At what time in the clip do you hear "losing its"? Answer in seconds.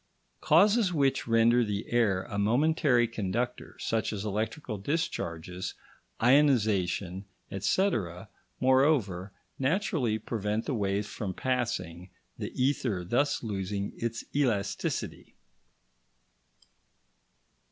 13.43-14.23